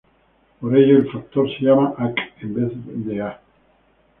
Por 0.59 0.75
ello, 0.75 0.97
el 0.97 1.11
factor 1.11 1.47
se 1.47 1.63
llama 1.63 1.93
"Aq" 1.95 2.17
en 2.41 2.53
vez 2.55 2.71
de 3.05 3.21
"A". 3.21 3.39